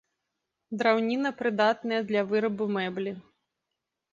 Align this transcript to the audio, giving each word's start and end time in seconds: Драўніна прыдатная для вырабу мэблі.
Драўніна 0.81 1.31
прыдатная 1.41 1.99
для 2.13 2.21
вырабу 2.33 2.71
мэблі. 2.79 3.11